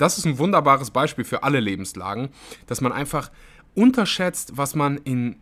[0.00, 2.30] das ist ein wunderbares Beispiel für alle Lebenslagen,
[2.66, 3.30] dass man einfach
[3.74, 5.36] unterschätzt, was man in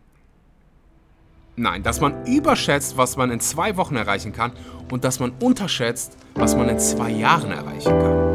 [1.55, 4.53] Nein, dass man überschätzt, was man in zwei Wochen erreichen kann
[4.89, 8.28] und dass man unterschätzt, was man in zwei Jahren erreichen kann.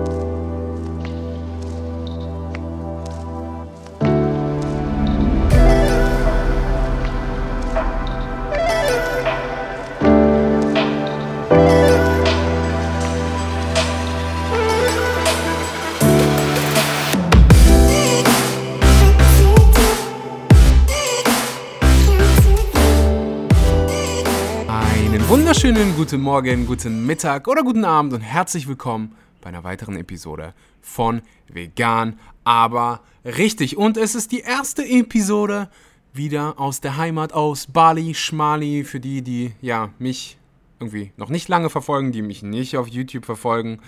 [26.04, 31.22] Guten Morgen, guten Mittag oder guten Abend und herzlich willkommen bei einer weiteren Episode von
[31.48, 33.78] Vegan, aber richtig.
[33.78, 35.70] Und es ist die erste Episode
[36.12, 40.36] wieder aus der Heimat, aus Bali, Schmali, für die, die ja mich
[40.78, 43.80] irgendwie noch nicht lange verfolgen, die mich nicht auf YouTube verfolgen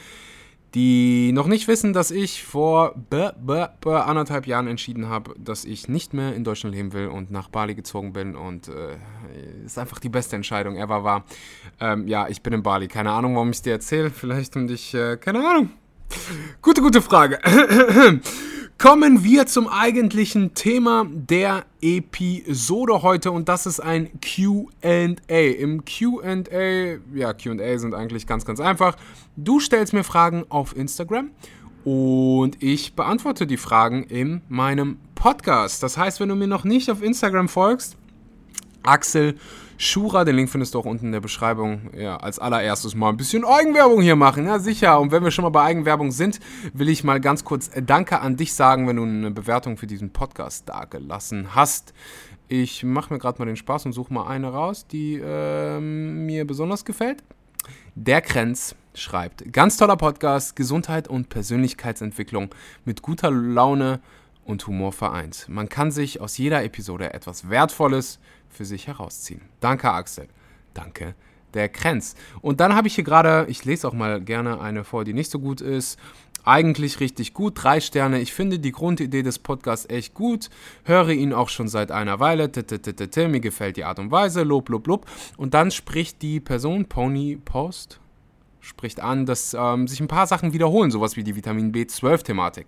[0.77, 5.65] die noch nicht wissen, dass ich vor b -b -b anderthalb Jahren entschieden habe, dass
[5.65, 8.99] ich nicht mehr in Deutschland leben will und nach Bali gezogen bin und äh,
[9.65, 11.25] ist einfach die beste Entscheidung ever war.
[11.81, 12.89] Ähm, ja, ich bin in Bali.
[12.89, 14.11] Keine Ahnung, warum ich es dir erzähle.
[14.11, 15.71] Vielleicht um dich, äh, keine Ahnung.
[16.61, 17.41] Gute, gute Frage.
[18.79, 25.17] Kommen wir zum eigentlichen Thema der Episode heute und das ist ein QA.
[25.31, 28.97] Im QA, ja, QA sind eigentlich ganz, ganz einfach.
[29.35, 31.31] Du stellst mir Fragen auf Instagram
[31.87, 35.83] und ich beantworte die Fragen in meinem Podcast.
[35.83, 37.97] Das heißt, wenn du mir noch nicht auf Instagram folgst,
[38.83, 39.37] Axel
[39.79, 41.91] Shura, den Link findest du auch unten in der Beschreibung.
[41.97, 44.47] Ja, als allererstes mal ein bisschen Eigenwerbung hier machen.
[44.47, 44.99] Ja, sicher.
[45.01, 46.41] Und wenn wir schon mal bei Eigenwerbung sind,
[46.73, 50.11] will ich mal ganz kurz Danke an dich sagen, wenn du eine Bewertung für diesen
[50.11, 51.93] Podcast dagelassen hast.
[52.49, 56.47] Ich mache mir gerade mal den Spaß und suche mal eine raus, die äh, mir
[56.47, 57.23] besonders gefällt.
[57.95, 62.55] Der Krenz schreibt: Ganz toller Podcast, Gesundheit und Persönlichkeitsentwicklung
[62.85, 64.01] mit guter Laune
[64.45, 65.47] und Humor vereint.
[65.49, 69.43] Man kann sich aus jeder Episode etwas Wertvolles für sich herausziehen.
[69.61, 70.29] Danke, Axel.
[70.75, 71.15] Danke,
[71.55, 72.15] der Krenz.
[72.41, 75.31] Und dann habe ich hier gerade, ich lese auch mal gerne eine vor, die nicht
[75.31, 75.99] so gut ist.
[76.45, 78.21] Eigentlich richtig gut, drei Sterne.
[78.21, 80.49] Ich finde die Grundidee des Podcasts echt gut.
[80.85, 82.49] Höre ihn auch schon seit einer Weile.
[82.49, 84.45] Mir gefällt die Art und Weise.
[84.45, 85.07] Lob, lob, lob.
[85.37, 87.99] Und dann spricht die Person, Pony Post,
[88.61, 92.67] spricht an, dass ähm, sich ein paar Sachen wiederholen, sowas wie die Vitamin B12-Thematik.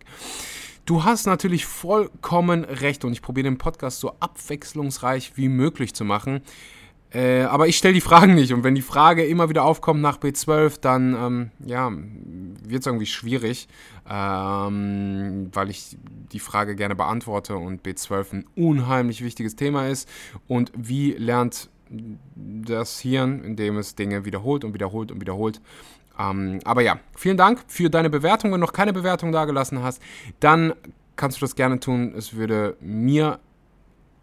[0.89, 6.03] Du hast natürlich vollkommen recht und ich probiere den Podcast so abwechslungsreich wie möglich zu
[6.03, 6.41] machen.
[7.11, 10.19] Äh, aber ich stelle die Fragen nicht und wenn die Frage immer wieder aufkommt nach
[10.19, 13.69] B12, dann ähm, ja, wird es irgendwie schwierig,
[14.09, 15.99] ähm, weil ich
[16.33, 20.09] die Frage gerne beantworte und B12 ein unheimlich wichtiges Thema ist.
[20.47, 21.69] Und wie lernt
[22.37, 25.61] das Hirn, indem es Dinge wiederholt und wiederholt und wiederholt,
[26.19, 28.53] ähm, aber ja, vielen Dank für deine Bewertung.
[28.53, 30.03] Wenn du noch keine Bewertung dagelassen hast,
[30.41, 30.75] dann
[31.17, 32.15] kannst du das gerne tun.
[32.17, 33.41] Es würde mir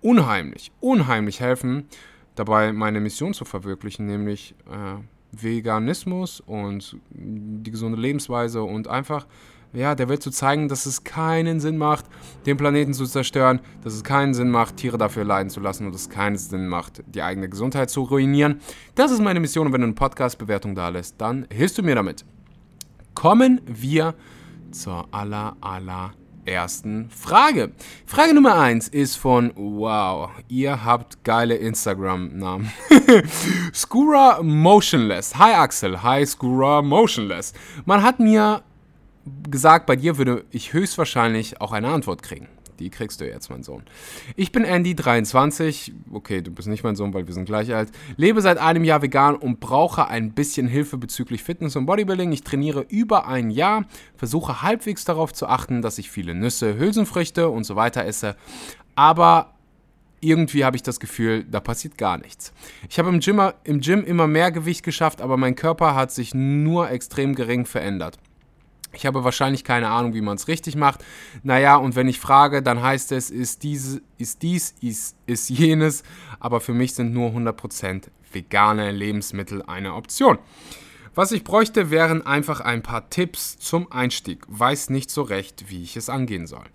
[0.01, 1.87] unheimlich, unheimlich helfen,
[2.35, 5.01] dabei meine Mission zu verwirklichen, nämlich äh,
[5.31, 9.25] Veganismus und die gesunde Lebensweise und einfach
[9.75, 12.05] ja, der Welt zu zeigen, dass es keinen Sinn macht,
[12.45, 15.93] den Planeten zu zerstören, dass es keinen Sinn macht, Tiere dafür leiden zu lassen und
[15.93, 18.61] dass es keinen Sinn macht, die eigene Gesundheit zu ruinieren.
[18.95, 21.95] Das ist meine Mission und wenn du eine Podcast-Bewertung da lässt, dann hilfst du mir
[21.95, 22.25] damit.
[23.13, 24.15] Kommen wir
[24.71, 26.13] zur aller, aller
[26.45, 27.71] ersten Frage.
[28.05, 32.71] Frage Nummer 1 ist von, wow, ihr habt geile Instagram-Namen.
[33.73, 35.37] Skura Motionless.
[35.37, 37.53] Hi Axel, hi Skura Motionless.
[37.85, 38.61] Man hat mir
[39.49, 42.47] gesagt, bei dir würde ich höchstwahrscheinlich auch eine Antwort kriegen.
[42.79, 43.83] Die kriegst du jetzt, mein Sohn.
[44.35, 45.93] Ich bin Andy, 23.
[46.11, 47.91] Okay, du bist nicht mein Sohn, weil wir sind gleich alt.
[48.17, 52.31] Lebe seit einem Jahr vegan und brauche ein bisschen Hilfe bezüglich Fitness und Bodybuilding.
[52.33, 53.85] Ich trainiere über ein Jahr,
[54.17, 58.35] versuche halbwegs darauf zu achten, dass ich viele Nüsse, Hülsenfrüchte und so weiter esse.
[58.95, 59.53] Aber
[60.19, 62.51] irgendwie habe ich das Gefühl, da passiert gar nichts.
[62.89, 66.33] Ich habe im Gym, im Gym immer mehr Gewicht geschafft, aber mein Körper hat sich
[66.33, 68.17] nur extrem gering verändert.
[68.95, 71.03] Ich habe wahrscheinlich keine Ahnung, wie man es richtig macht.
[71.43, 76.03] Naja, und wenn ich frage, dann heißt es, ist, diese, ist dies, ist, ist jenes.
[76.39, 80.37] Aber für mich sind nur 100% vegane Lebensmittel eine Option.
[81.15, 84.43] Was ich bräuchte, wären einfach ein paar Tipps zum Einstieg.
[84.49, 86.65] Weiß nicht so recht, wie ich es angehen soll.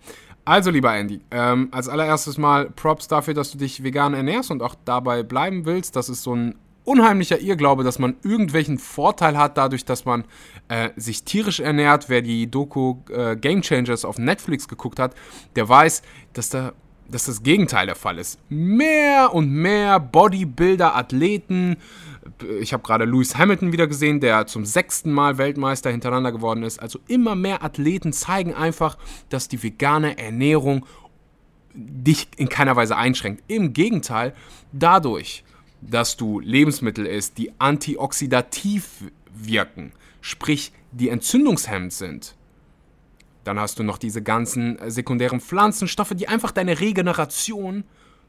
[0.43, 4.63] Also, lieber Andy, ähm, als allererstes mal Props dafür, dass du dich vegan ernährst und
[4.63, 5.95] auch dabei bleiben willst.
[5.95, 10.25] Das ist so ein unheimlicher Irrglaube, dass man irgendwelchen Vorteil hat, dadurch, dass man
[10.67, 12.09] äh, sich tierisch ernährt.
[12.09, 15.15] Wer die Doku äh, Game Changers auf Netflix geguckt hat,
[15.55, 16.01] der weiß,
[16.33, 16.73] dass da
[17.11, 18.39] dass das Gegenteil der Fall ist.
[18.49, 21.75] Mehr und mehr Bodybuilder, Athleten,
[22.59, 26.81] ich habe gerade Lewis Hamilton wieder gesehen, der zum sechsten Mal Weltmeister hintereinander geworden ist.
[26.81, 28.97] Also immer mehr Athleten zeigen einfach,
[29.29, 30.85] dass die vegane Ernährung
[31.73, 33.43] dich in keiner Weise einschränkt.
[33.47, 34.33] Im Gegenteil,
[34.71, 35.43] dadurch,
[35.81, 39.91] dass du Lebensmittel isst, die antioxidativ wirken,
[40.21, 42.35] sprich die entzündungshemmend sind,
[43.43, 47.83] dann hast du noch diese ganzen sekundären Pflanzenstoffe, die einfach deine Regeneration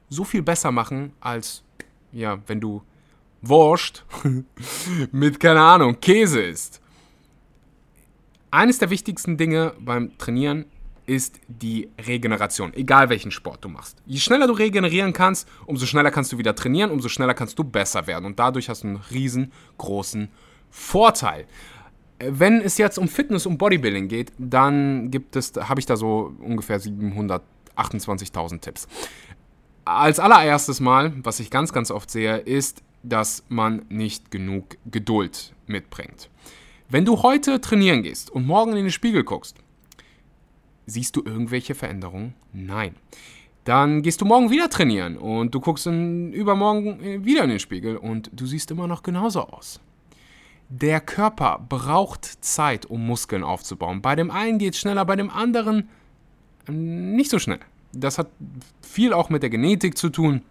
[0.08, 1.62] so viel besser machen, als
[2.12, 2.82] ja, wenn du
[3.42, 4.04] Wurst
[5.12, 6.80] mit, keine Ahnung, Käse isst.
[8.50, 10.66] Eines der wichtigsten Dinge beim Trainieren
[11.12, 13.98] ist die Regeneration, egal welchen Sport du machst.
[14.06, 17.64] Je schneller du regenerieren kannst, umso schneller kannst du wieder trainieren, umso schneller kannst du
[17.64, 20.30] besser werden und dadurch hast du einen riesengroßen
[20.70, 21.44] Vorteil.
[22.18, 26.32] Wenn es jetzt um Fitness und Bodybuilding geht, dann gibt es, habe ich da so
[26.40, 28.88] ungefähr 728.000 Tipps.
[29.84, 35.52] Als allererstes Mal, was ich ganz, ganz oft sehe, ist, dass man nicht genug Geduld
[35.66, 36.30] mitbringt.
[36.88, 39.58] Wenn du heute trainieren gehst und morgen in den Spiegel guckst,
[40.86, 42.34] siehst du irgendwelche Veränderungen?
[42.52, 42.94] Nein.
[43.64, 47.96] Dann gehst du morgen wieder trainieren und du guckst in, übermorgen wieder in den Spiegel
[47.96, 49.80] und du siehst immer noch genauso aus.
[50.68, 54.02] Der Körper braucht Zeit, um Muskeln aufzubauen.
[54.02, 55.88] Bei dem einen geht es schneller, bei dem anderen
[56.68, 57.60] nicht so schnell.
[57.92, 58.28] Das hat
[58.80, 60.42] viel auch mit der Genetik zu tun.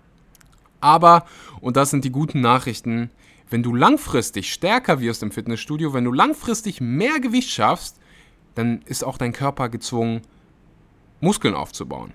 [0.80, 1.26] Aber,
[1.60, 3.10] und das sind die guten Nachrichten,
[3.50, 8.00] wenn du langfristig stärker wirst im Fitnessstudio, wenn du langfristig mehr Gewicht schaffst,
[8.56, 10.22] dann ist auch dein Körper gezwungen,
[11.20, 12.14] Muskeln aufzubauen.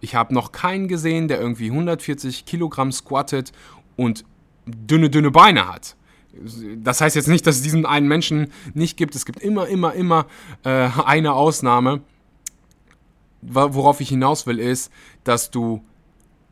[0.00, 3.52] Ich habe noch keinen gesehen, der irgendwie 140 Kilogramm squattet
[3.96, 4.24] und
[4.66, 5.96] dünne, dünne Beine hat.
[6.76, 9.14] Das heißt jetzt nicht, dass es diesen einen Menschen nicht gibt.
[9.14, 10.26] Es gibt immer, immer, immer
[10.64, 12.00] äh, eine Ausnahme.
[13.42, 14.92] Worauf ich hinaus will, ist,
[15.24, 15.82] dass du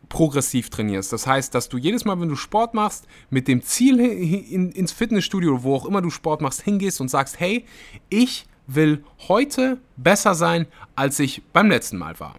[0.09, 1.13] progressiv trainierst.
[1.13, 4.93] Das heißt, dass du jedes Mal, wenn du Sport machst, mit dem Ziel in, ins
[4.93, 7.67] Fitnessstudio, wo auch immer du Sport machst, hingehst und sagst, hey,
[8.09, 12.37] ich will heute besser sein, als ich beim letzten Mal war.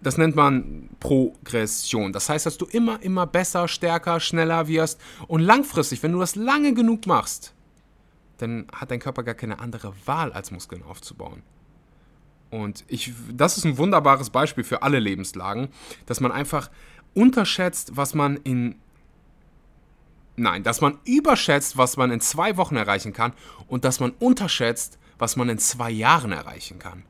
[0.00, 2.12] Das nennt man Progression.
[2.12, 5.00] Das heißt, dass du immer, immer besser, stärker, schneller wirst.
[5.26, 7.54] Und langfristig, wenn du das lange genug machst,
[8.38, 11.42] dann hat dein Körper gar keine andere Wahl, als Muskeln aufzubauen.
[12.50, 15.68] Und ich, das ist ein wunderbares Beispiel für alle Lebenslagen,
[16.04, 16.70] dass man einfach
[17.14, 18.76] unterschätzt, was man in.
[20.36, 23.32] Nein, dass man überschätzt, was man in zwei Wochen erreichen kann
[23.68, 27.04] und dass man unterschätzt, was man in zwei Jahren erreichen kann.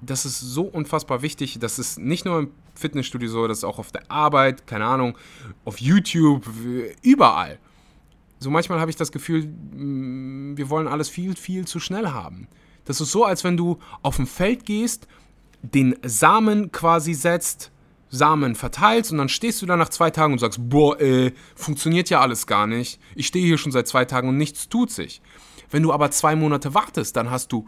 [0.00, 1.58] Das ist so unfassbar wichtig.
[1.60, 5.16] Das ist nicht nur im Fitnessstudio so, das ist auch auf der Arbeit, keine Ahnung,
[5.64, 6.44] auf YouTube,
[7.02, 7.58] überall.
[8.38, 12.48] So manchmal habe ich das Gefühl, mm, wir wollen alles viel, viel zu schnell haben.
[12.84, 15.06] Das ist so, als wenn du auf ein Feld gehst,
[15.62, 17.71] den Samen quasi setzt,
[18.12, 22.10] Samen verteilst und dann stehst du da nach zwei Tagen und sagst, boah, ey, funktioniert
[22.10, 23.00] ja alles gar nicht.
[23.14, 25.22] Ich stehe hier schon seit zwei Tagen und nichts tut sich.
[25.70, 27.66] Wenn du aber zwei Monate wartest, dann hast du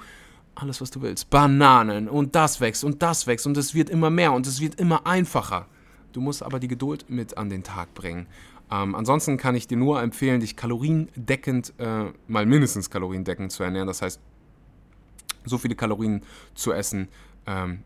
[0.54, 1.30] alles, was du willst.
[1.30, 4.78] Bananen und das wächst und das wächst und es wird immer mehr und es wird
[4.78, 5.66] immer einfacher.
[6.12, 8.26] Du musst aber die Geduld mit an den Tag bringen.
[8.70, 13.88] Ähm, ansonsten kann ich dir nur empfehlen, dich kaloriendeckend, äh, mal mindestens kaloriendeckend zu ernähren.
[13.88, 14.20] Das heißt,
[15.46, 16.22] so viele Kalorien
[16.54, 17.08] zu essen,
[17.46, 17.82] ähm,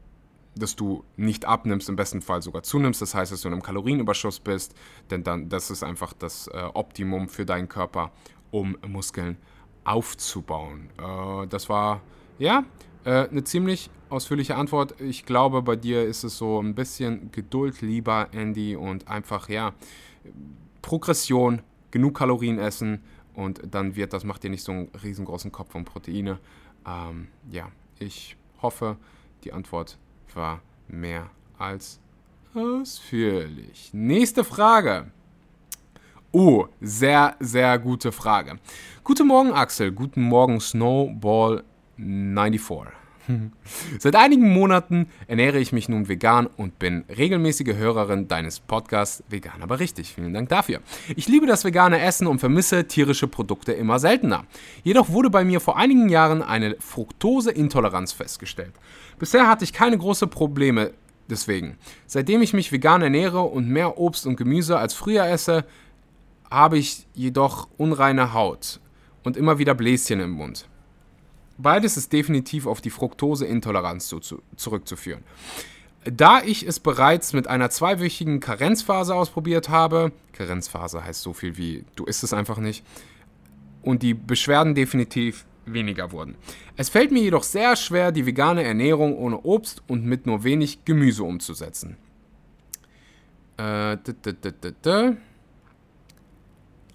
[0.58, 3.02] dass du nicht abnimmst, im besten Fall sogar zunimmst.
[3.02, 4.74] Das heißt, dass du in einem Kalorienüberschuss bist,
[5.10, 8.12] denn dann das ist einfach das äh, Optimum für deinen Körper,
[8.50, 9.36] um Muskeln
[9.84, 10.90] aufzubauen.
[10.98, 12.02] Äh, das war
[12.38, 12.64] ja
[13.04, 15.00] äh, eine ziemlich ausführliche Antwort.
[15.00, 19.74] Ich glaube, bei dir ist es so ein bisschen Geduld lieber, Andy, und einfach ja
[20.82, 23.02] Progression, genug Kalorien essen
[23.34, 26.38] und dann wird das macht dir nicht so einen riesengroßen Kopf von Proteine.
[26.86, 28.96] Ähm, ja, ich hoffe,
[29.44, 29.98] die Antwort
[30.38, 31.28] war mehr
[31.58, 32.00] als
[32.54, 33.90] ausführlich.
[33.92, 35.10] Nächste Frage.
[36.32, 38.58] Oh, sehr, sehr gute Frage.
[39.04, 39.92] Guten Morgen, Axel.
[39.92, 41.64] Guten Morgen, Snowball
[41.96, 42.97] 94.
[43.98, 49.62] Seit einigen Monaten ernähre ich mich nun vegan und bin regelmäßige Hörerin deines Podcasts Vegan
[49.62, 50.14] aber richtig.
[50.14, 50.80] Vielen Dank dafür.
[51.16, 54.44] Ich liebe das vegane Essen und vermisse tierische Produkte immer seltener.
[54.82, 58.72] Jedoch wurde bei mir vor einigen Jahren eine Fructoseintoleranz festgestellt.
[59.18, 60.92] Bisher hatte ich keine großen Probleme
[61.28, 61.76] deswegen.
[62.06, 65.64] Seitdem ich mich vegan ernähre und mehr Obst und Gemüse als früher esse,
[66.50, 68.80] habe ich jedoch unreine Haut
[69.22, 70.66] und immer wieder Bläschen im Mund.
[71.58, 75.24] Beides ist definitiv auf die Fructoseintoleranz zu, zu, zurückzuführen.
[76.04, 81.84] Da ich es bereits mit einer zweiwöchigen Karenzphase ausprobiert habe, Karenzphase heißt so viel wie
[81.96, 82.84] du isst es einfach nicht,
[83.82, 86.36] und die Beschwerden definitiv weniger wurden.
[86.76, 90.84] Es fällt mir jedoch sehr schwer, die vegane Ernährung ohne Obst und mit nur wenig
[90.84, 91.96] Gemüse umzusetzen.
[93.58, 93.96] Äh,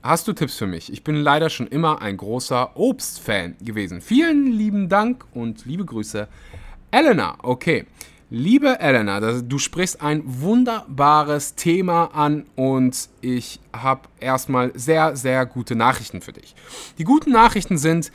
[0.06, 0.92] Hast du Tipps für mich?
[0.92, 4.02] Ich bin leider schon immer ein großer Obstfan gewesen.
[4.02, 6.28] Vielen lieben Dank und liebe Grüße.
[6.92, 7.86] Elena, okay.
[8.30, 15.76] Liebe Elena, du sprichst ein wunderbares Thema an und ich habe erstmal sehr, sehr gute
[15.76, 16.54] Nachrichten für dich.
[16.98, 18.12] Die guten Nachrichten sind,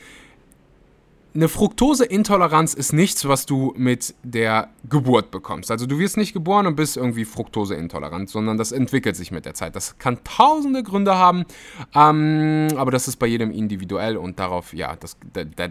[1.35, 5.69] eine Fructoseintoleranz ist nichts, was du mit der Geburt bekommst.
[5.69, 9.53] Also du wirst nicht geboren und bist irgendwie fructoseintolerant, sondern das entwickelt sich mit der
[9.53, 9.75] Zeit.
[9.75, 11.45] Das kann tausende Gründe haben,
[11.93, 15.67] ähm, aber das ist bei jedem individuell und darauf, ja, das, da, da,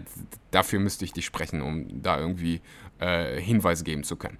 [0.51, 2.61] dafür müsste ich dich sprechen, um da irgendwie
[2.99, 4.37] äh, Hinweise geben zu können.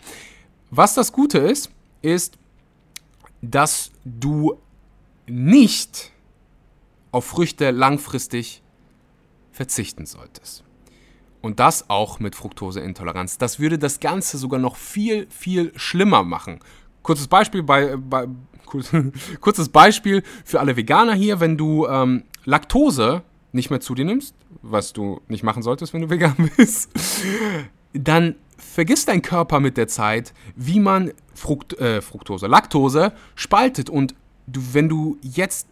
[0.71, 1.69] Was das Gute ist,
[2.01, 2.37] ist,
[3.41, 4.57] dass du
[5.27, 6.11] nicht
[7.11, 8.61] auf Früchte langfristig
[9.51, 10.63] verzichten solltest.
[11.41, 13.37] Und das auch mit Fructoseintoleranz.
[13.37, 16.59] Das würde das Ganze sogar noch viel, viel schlimmer machen.
[17.01, 18.27] Kurzes Beispiel bei, bei
[19.39, 24.35] kurzes Beispiel für alle Veganer hier, wenn du ähm, Laktose nicht mehr zu dir nimmst,
[24.61, 26.89] was du nicht machen solltest, wenn du vegan bist,
[27.93, 33.89] dann vergisst dein Körper mit der Zeit, wie man Fruct, äh, Fructose, Laktose spaltet.
[33.89, 34.13] Und
[34.47, 35.67] du, wenn du jetzt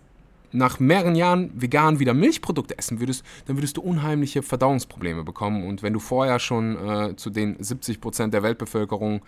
[0.52, 5.68] nach mehreren Jahren vegan wieder Milchprodukte essen würdest, dann würdest du unheimliche Verdauungsprobleme bekommen.
[5.68, 9.22] Und wenn du vorher schon äh, zu den 70% der Weltbevölkerung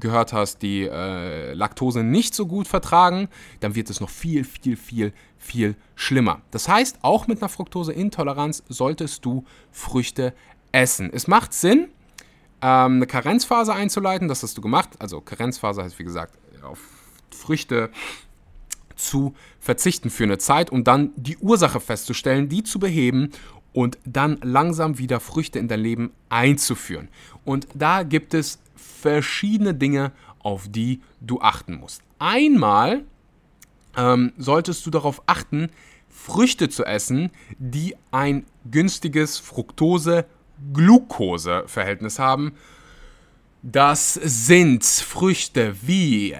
[0.00, 3.28] gehört hast, die äh, Laktose nicht so gut vertragen,
[3.60, 6.42] dann wird es noch viel, viel, viel, viel schlimmer.
[6.50, 10.34] Das heißt, auch mit einer Fructoseintoleranz solltest du Früchte
[10.72, 11.10] essen.
[11.12, 11.88] Es macht Sinn,
[12.62, 14.28] ähm, eine Karenzphase einzuleiten.
[14.28, 14.90] Das hast du gemacht.
[14.98, 16.78] Also Karenzphase heißt, wie gesagt, auf
[17.30, 17.90] Früchte
[19.04, 23.30] zu verzichten für eine Zeit, um dann die Ursache festzustellen, die zu beheben
[23.72, 27.08] und dann langsam wieder Früchte in dein Leben einzuführen.
[27.44, 32.02] Und da gibt es verschiedene Dinge, auf die du achten musst.
[32.18, 33.04] Einmal
[33.96, 35.70] ähm, solltest du darauf achten,
[36.08, 42.52] Früchte zu essen, die ein günstiges Fructose-Glucose-Verhältnis haben.
[43.62, 46.36] Das sind Früchte wie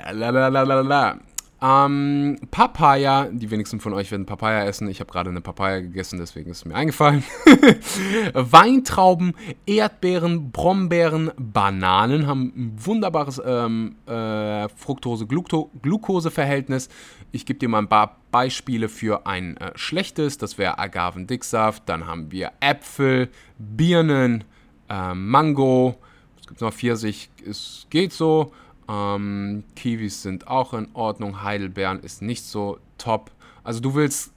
[1.65, 4.89] ähm, Papaya, die wenigsten von euch werden Papaya essen.
[4.89, 7.23] Ich habe gerade eine Papaya gegessen, deswegen ist es mir eingefallen.
[8.35, 16.89] Weintrauben, Erdbeeren, Brombeeren, Bananen haben ein wunderbares ähm, äh, Fructose-Glucose-Verhältnis.
[17.31, 20.39] Ich gebe dir mal ein paar Beispiele für ein äh, schlechtes.
[20.39, 21.89] Das wäre Agavendicksaft.
[21.89, 23.29] Dann haben wir Äpfel,
[23.59, 24.43] Birnen,
[24.89, 25.95] äh, Mango.
[26.41, 28.51] Es gibt noch Pfirsich, es geht so.
[28.89, 31.43] Ähm, Kiwis sind auch in Ordnung.
[31.43, 33.31] Heidelbeeren ist nicht so top.
[33.65, 34.33] Also du willst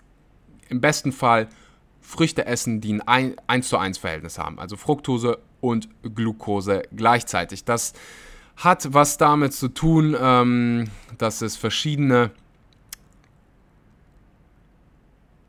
[0.69, 1.47] im besten Fall
[2.01, 4.59] Früchte essen, die ein 1 zu 1 Verhältnis haben.
[4.59, 7.65] Also Fructose und Glucose gleichzeitig.
[7.65, 7.93] Das
[8.57, 12.31] hat was damit zu tun, ähm, dass es verschiedene,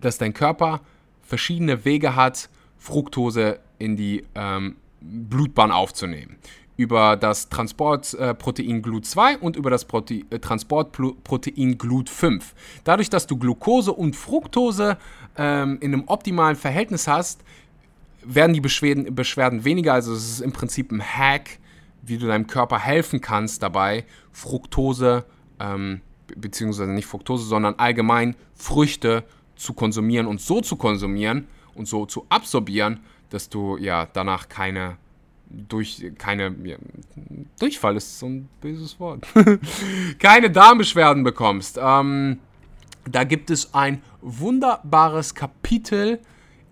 [0.01, 0.81] dass dein Körper
[1.23, 2.49] verschiedene Wege hat,
[2.79, 6.37] Fructose in die ähm, Blutbahn aufzunehmen
[6.77, 12.43] über das Transportprotein GLUT2 und über das Prote äh, Transportprotein GLUT5.
[12.85, 14.99] Dadurch, dass du Glucose und Fructose
[15.37, 17.43] ähm, in einem optimalen Verhältnis hast,
[18.23, 19.95] werden die Beschwerden, Beschwerden weniger.
[19.95, 21.59] Also es ist im Prinzip ein Hack,
[22.03, 25.25] wie du deinem Körper helfen kannst dabei, Fructose,
[25.59, 26.03] ähm,
[26.37, 32.27] beziehungsweise nicht Fructose, sondern allgemein Früchte zu konsumieren und so zu konsumieren und so zu
[32.29, 34.99] absorbieren, dass du ja danach keine
[35.49, 36.55] durch keine
[37.59, 39.27] Durchfall ist so ein böses Wort.
[40.19, 41.79] keine Darmbeschwerden bekommst.
[41.81, 42.41] Ähm,
[43.09, 46.21] da gibt es ein wunderbares Kapitel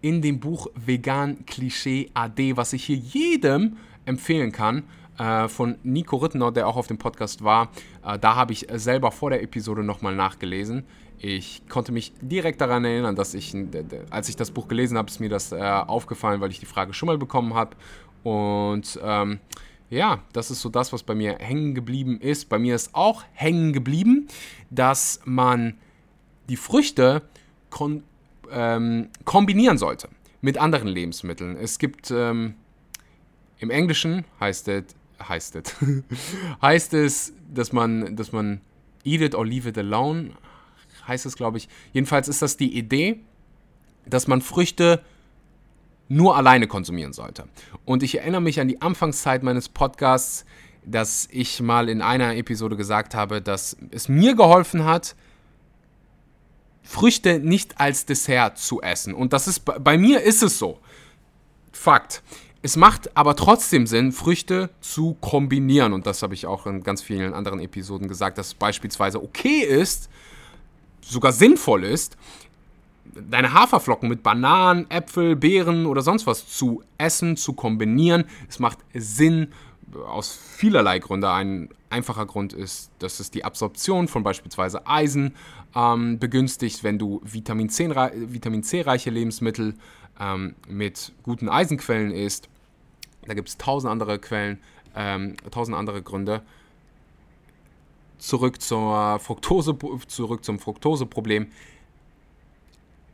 [0.00, 4.84] in dem Buch Vegan Klischee AD, was ich hier jedem empfehlen kann.
[5.18, 7.70] Äh, von Nico Rittenau, der auch auf dem Podcast war.
[8.04, 10.84] Äh, da habe ich selber vor der Episode nochmal nachgelesen.
[11.18, 13.56] Ich konnte mich direkt daran erinnern, dass ich,
[14.10, 16.92] als ich das Buch gelesen habe, ist mir das äh, aufgefallen, weil ich die Frage
[16.92, 17.76] schon mal bekommen habe
[18.24, 19.38] und ähm,
[19.90, 22.48] ja, das ist so das, was bei mir hängen geblieben ist.
[22.48, 24.26] Bei mir ist auch hängen geblieben,
[24.70, 25.76] dass man
[26.48, 27.22] die Früchte
[27.70, 28.02] kon
[28.50, 30.08] ähm, kombinieren sollte
[30.40, 31.56] mit anderen Lebensmitteln.
[31.56, 32.54] Es gibt ähm,
[33.58, 34.84] im Englischen heißt es,
[35.26, 35.74] heißt es,
[36.62, 38.60] heißt es, dass man, dass man
[39.04, 40.32] eat it or leave it alone,
[41.06, 41.68] heißt es, glaube ich.
[41.92, 43.20] Jedenfalls ist das die Idee,
[44.06, 45.02] dass man Früchte
[46.08, 47.44] nur alleine konsumieren sollte.
[47.84, 50.44] Und ich erinnere mich an die Anfangszeit meines Podcasts,
[50.84, 55.16] dass ich mal in einer Episode gesagt habe, dass es mir geholfen hat,
[56.82, 59.14] Früchte nicht als Dessert zu essen.
[59.14, 60.78] Und das ist bei mir ist es so.
[61.72, 62.22] Fakt.
[62.60, 65.92] Es macht aber trotzdem Sinn, Früchte zu kombinieren.
[65.92, 69.60] Und das habe ich auch in ganz vielen anderen Episoden gesagt, dass es beispielsweise okay
[69.60, 70.08] ist,
[71.02, 72.16] sogar sinnvoll ist,
[73.14, 78.24] deine Haferflocken mit Bananen, Äpfel, Beeren oder sonst was zu essen, zu kombinieren.
[78.48, 79.48] Es macht Sinn
[80.06, 81.26] aus vielerlei Gründen.
[81.26, 85.34] Ein einfacher Grund ist, dass es die Absorption von beispielsweise Eisen
[85.74, 89.74] ähm, begünstigt, wenn du Vitamin Vitamin C Lebensmittel
[90.20, 92.48] ähm, mit guten Eisenquellen isst.
[93.26, 94.58] Da gibt es tausend andere Quellen,
[94.94, 96.42] ähm, tausend andere Gründe.
[98.18, 99.76] Zurück zur Fructose,
[100.08, 101.48] zurück zum Fructoseproblem.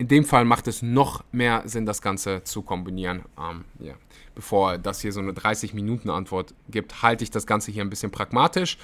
[0.00, 3.20] In dem Fall macht es noch mehr Sinn, das Ganze zu kombinieren.
[3.38, 3.92] Ähm, ja.
[4.34, 8.78] Bevor das hier so eine 30-Minuten-Antwort gibt, halte ich das Ganze hier ein bisschen pragmatisch.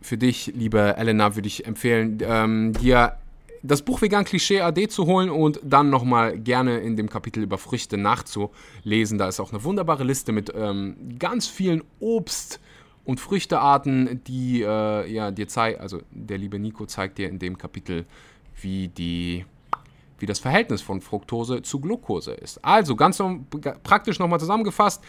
[0.00, 3.18] Für dich, liebe Elena, würde ich empfehlen, ähm, dir
[3.62, 7.58] das Buch Vegan Klischee AD zu holen und dann nochmal gerne in dem Kapitel über
[7.58, 9.18] Früchte nachzulesen.
[9.18, 12.58] Da ist auch eine wunderbare Liste mit ähm, ganz vielen Obst-
[13.04, 17.58] und Früchtearten, die äh, ja, dir zeigen, also der liebe Nico zeigt dir in dem
[17.58, 18.06] Kapitel,
[18.62, 19.44] wie die
[20.18, 22.64] wie das Verhältnis von Fructose zu Glucose ist.
[22.64, 23.22] Also ganz
[23.82, 25.02] praktisch nochmal zusammengefasst,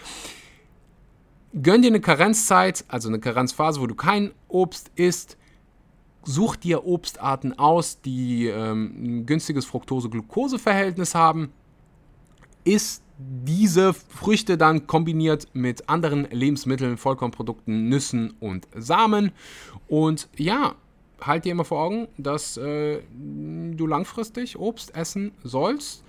[1.54, 5.38] gönn dir eine Karenzzeit, also eine Karenzphase, wo du kein Obst isst,
[6.24, 11.51] such dir Obstarten aus, die ähm, ein günstiges Fructose-Glucose-Verhältnis haben,
[12.63, 19.32] isst diese Früchte dann kombiniert mit anderen Lebensmitteln, Vollkornprodukten, Nüssen und Samen.
[19.88, 20.75] Und ja,
[21.22, 26.04] halt dir immer vor Augen, dass äh, du langfristig Obst essen sollst.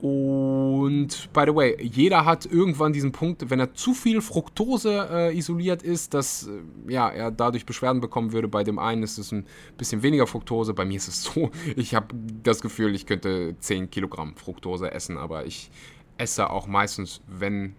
[0.00, 5.36] Und by the way, jeder hat irgendwann diesen Punkt, wenn er zu viel Fructose äh,
[5.36, 8.46] isoliert ist, dass äh, ja, er dadurch Beschwerden bekommen würde.
[8.46, 9.46] Bei dem einen ist es ein
[9.78, 13.90] bisschen weniger Fructose, bei mir ist es so, ich habe das Gefühl, ich könnte 10
[13.90, 15.70] Kilogramm Fructose essen, aber ich
[16.18, 17.74] esse auch meistens, wenn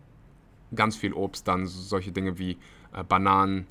[0.74, 2.58] ganz viel Obst, dann solche Dinge wie
[2.94, 3.68] äh, Bananen,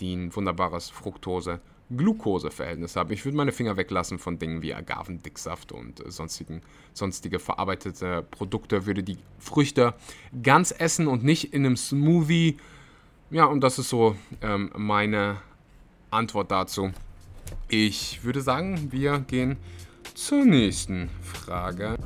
[0.00, 1.60] die ein wunderbares Fructose
[1.94, 3.14] Glukoseverhältnis habe.
[3.14, 6.62] Ich würde meine Finger weglassen von Dingen wie Agavendicksaft und äh, sonstigen,
[6.92, 9.94] sonstige verarbeitete Produkte, würde die Früchte
[10.42, 12.56] ganz essen und nicht in einem Smoothie.
[13.30, 15.36] Ja, und das ist so ähm, meine
[16.10, 16.92] Antwort dazu.
[17.68, 19.56] Ich würde sagen, wir gehen
[20.14, 21.96] zur nächsten Frage.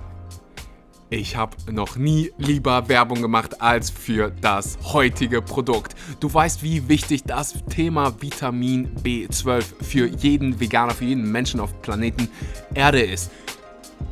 [1.12, 5.96] Ich habe noch nie lieber Werbung gemacht als für das heutige Produkt.
[6.20, 11.82] Du weißt, wie wichtig das Thema Vitamin B12 für jeden Veganer, für jeden Menschen auf
[11.82, 12.28] Planeten
[12.74, 13.32] Erde ist.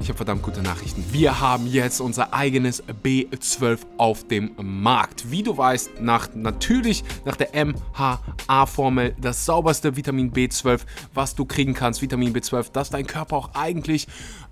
[0.00, 1.04] Ich habe verdammt gute Nachrichten.
[1.12, 5.30] Wir haben jetzt unser eigenes B12 auf dem Markt.
[5.30, 10.80] Wie du weißt, nach, natürlich nach der MHA-Formel das sauberste Vitamin B12,
[11.14, 12.02] was du kriegen kannst.
[12.02, 14.06] Vitamin B12, das dein Körper auch eigentlich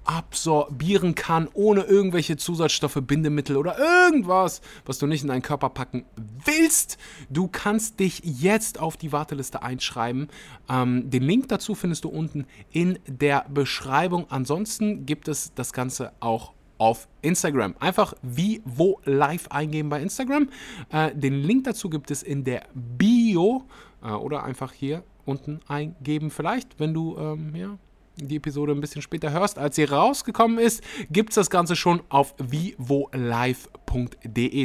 [0.07, 6.05] absorbieren kann, ohne irgendwelche Zusatzstoffe, Bindemittel oder irgendwas, was du nicht in deinen Körper packen
[6.45, 6.99] willst.
[7.29, 10.29] Du kannst dich jetzt auf die Warteliste einschreiben.
[10.69, 14.27] Ähm, den Link dazu findest du unten in der Beschreibung.
[14.31, 17.75] Ansonsten gibt es das Ganze auch auf Instagram.
[17.81, 20.49] Einfach wie, wo live eingeben bei Instagram.
[20.90, 23.64] Äh, den Link dazu gibt es in der Bio
[24.03, 26.31] äh, oder einfach hier unten eingeben.
[26.31, 27.79] Vielleicht, wenn du ähm, ja,
[28.16, 32.02] die Episode ein bisschen später hörst, als sie rausgekommen ist, gibt es das Ganze schon
[32.09, 33.07] auf vivolive.de.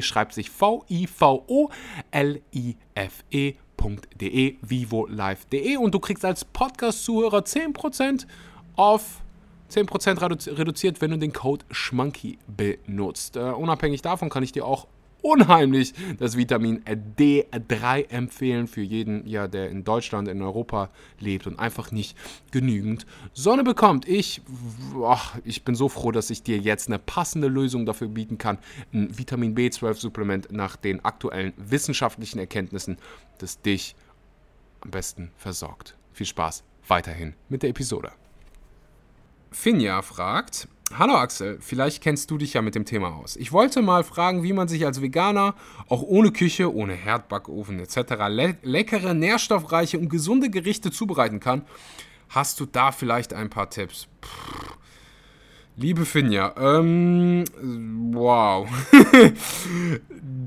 [0.02, 1.36] Schreibt sich V-I-V-O-L-I-F-E.de,
[4.62, 8.26] vivolive.de und du kriegst als Podcast-Zuhörer 10%
[8.76, 9.22] auf
[9.70, 13.38] 10% reduziert, wenn du den Code SCHMANKY benutzt.
[13.38, 14.88] Uh, unabhängig davon kann ich dir auch
[15.22, 21.60] unheimlich das Vitamin D3 empfehlen für jeden, ja, der in Deutschland, in Europa lebt und
[21.60, 22.18] einfach nicht
[22.52, 24.08] genügend Sonne bekommt.
[24.08, 24.42] Ich,
[25.04, 28.58] ach, ich bin so froh, dass ich dir jetzt eine passende Lösung dafür bieten kann.
[28.94, 32.98] Ein Vitamin B12-Supplement nach den aktuellen wissenschaftlichen Erkenntnissen,
[33.38, 33.96] das dich
[34.82, 35.96] am besten versorgt.
[36.14, 38.12] Viel Spaß weiterhin mit der Episode.
[39.52, 43.38] Finja fragt, Hallo Axel, vielleicht kennst du dich ja mit dem Thema aus.
[43.38, 45.56] Ich wollte mal fragen, wie man sich als Veganer
[45.88, 47.96] auch ohne Küche, ohne Herd, Backofen etc.
[48.28, 51.64] Le leckere, nährstoffreiche und gesunde Gerichte zubereiten kann.
[52.30, 54.08] Hast du da vielleicht ein paar Tipps?
[54.22, 54.78] Pff.
[55.78, 57.46] Liebe Finja, ähm,
[58.12, 58.68] wow.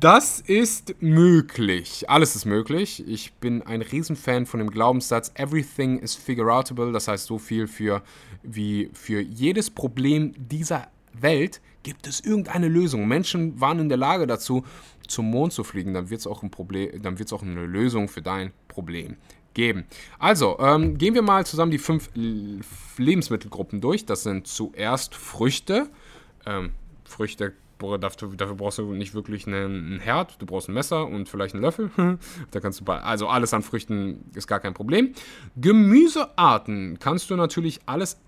[0.00, 2.04] das ist möglich.
[2.10, 3.02] Alles ist möglich.
[3.08, 6.92] Ich bin ein Riesenfan von dem Glaubenssatz, everything is figure outable.
[6.92, 8.02] Das heißt so viel für
[8.42, 13.08] wie für jedes Problem dieser Welt gibt es irgendeine Lösung.
[13.08, 14.64] Menschen waren in der Lage dazu,
[15.08, 15.94] zum Mond zu fliegen.
[15.94, 19.16] Dann wird es auch ein Problem, dann wird es auch eine Lösung für dein Problem
[19.54, 19.84] geben.
[20.18, 24.04] Also, ähm, gehen wir mal zusammen die fünf Lebensmittelgruppen durch.
[24.04, 25.88] Das sind zuerst Früchte.
[26.46, 26.72] Ähm,
[27.04, 27.54] Früchte
[28.00, 31.90] dafür, brauchst du nicht wirklich einen, Herd, du brauchst ein Messer und vielleicht einen Löffel.
[32.50, 35.12] da kannst du, also alles an Früchten ist gar kein Problem.
[35.56, 38.18] Gemüsearten kannst du natürlich alles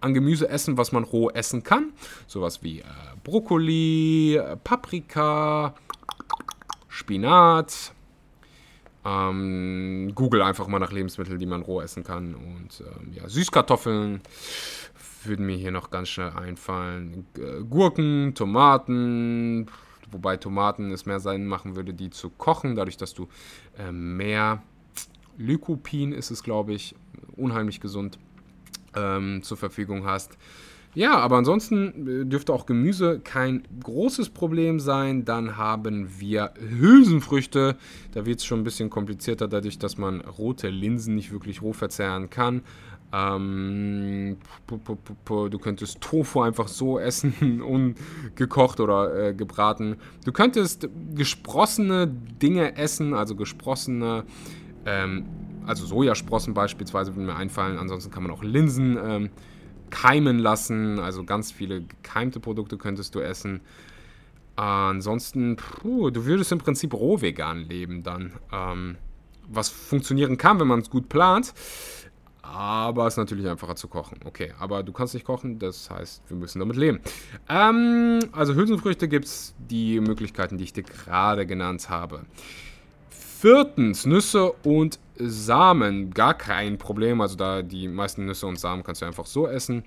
[0.00, 1.92] an Gemüse essen, was man roh essen kann.
[2.26, 2.84] Sowas wie äh,
[3.24, 5.74] Brokkoli, Paprika,
[6.88, 7.92] Spinat.
[9.06, 12.34] Ähm, Google einfach mal nach Lebensmitteln, die man roh essen kann.
[12.34, 14.20] Und ähm, ja, Süßkartoffeln
[15.24, 17.26] würden mir hier noch ganz schnell einfallen.
[17.70, 19.66] Gurken, Tomaten,
[20.10, 23.28] wobei Tomaten es mehr Sinn machen würde, die zu kochen, dadurch, dass du
[23.78, 24.62] äh, mehr
[25.36, 26.94] Lycopin ist es, glaube ich,
[27.36, 28.18] unheimlich gesund
[28.94, 30.36] ähm, zur Verfügung hast.
[30.96, 35.26] Ja, aber ansonsten äh, dürfte auch Gemüse kein großes Problem sein.
[35.26, 37.76] Dann haben wir Hülsenfrüchte.
[38.14, 41.74] Da wird es schon ein bisschen komplizierter, dadurch, dass man rote Linsen nicht wirklich roh
[41.74, 42.62] verzehren kann.
[43.12, 47.60] Ähm, du könntest Tofu einfach so essen,
[48.34, 49.96] ungekocht oder äh, gebraten.
[50.24, 54.24] Du könntest gesprossene Dinge essen, also gesprossene,
[54.86, 55.26] ähm,
[55.66, 57.76] also Sojasprossen beispielsweise würden mir einfallen.
[57.76, 59.30] Ansonsten kann man auch Linsen ähm,
[59.90, 63.60] keimen lassen, also ganz viele gekeimte Produkte könntest du essen.
[64.56, 68.32] ansonsten, puh, du würdest im Prinzip roh vegan leben dann.
[68.52, 68.96] Ähm,
[69.48, 71.54] was funktionieren kann, wenn man es gut plant.
[72.42, 74.20] Aber es ist natürlich einfacher zu kochen.
[74.24, 77.00] Okay, aber du kannst nicht kochen, das heißt, wir müssen damit leben.
[77.48, 82.22] Ähm, also Hülsenfrüchte gibt es die Möglichkeiten, die ich dir gerade genannt habe.
[83.10, 86.10] Viertens, Nüsse und Samen.
[86.10, 87.20] Gar kein Problem.
[87.20, 89.84] Also da die meisten Nüsse und Samen kannst du einfach so essen.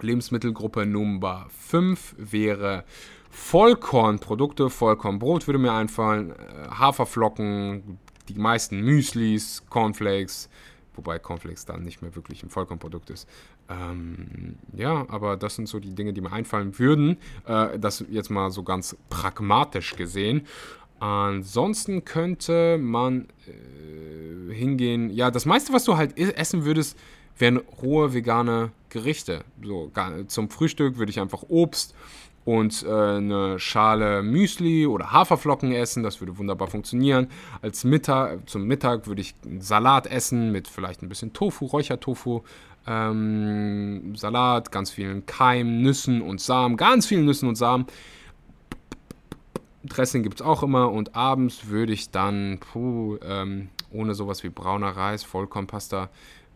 [0.00, 2.84] Lebensmittelgruppe Nummer 5 wäre
[3.30, 4.70] Vollkornprodukte.
[4.70, 6.30] Vollkornbrot würde mir einfallen.
[6.30, 10.48] Äh, Haferflocken, die meisten Müslis, Cornflakes,
[10.94, 13.28] wobei Cornflakes dann nicht mehr wirklich ein Vollkornprodukt ist.
[13.68, 17.16] Ähm, ja, aber das sind so die Dinge, die mir einfallen würden.
[17.46, 20.46] Äh, das jetzt mal so ganz pragmatisch gesehen.
[21.00, 25.10] Ansonsten könnte man äh, hingehen.
[25.10, 26.98] Ja, das meiste, was du halt essen würdest,
[27.38, 29.44] wären rohe vegane Gerichte.
[29.62, 29.90] So,
[30.28, 31.94] zum Frühstück würde ich einfach Obst
[32.44, 36.02] und äh, eine Schale Müsli oder Haferflocken essen.
[36.02, 37.28] Das würde wunderbar funktionieren.
[37.62, 42.42] Als Mittag, zum Mittag würde ich einen Salat essen mit vielleicht ein bisschen Tofu, Räuchertofu.
[42.86, 47.86] Ähm, Salat, ganz vielen Keimen, Nüssen und Samen, ganz vielen Nüssen und Samen.
[49.84, 54.48] Dressing gibt es auch immer und abends würde ich dann, puh, ähm, ohne sowas wie
[54.48, 56.08] brauner Reis, Vollkornpasta,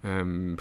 [0.02, 0.56] ähm,